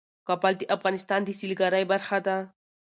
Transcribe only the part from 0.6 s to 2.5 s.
افغانستان د سیلګرۍ برخه ده.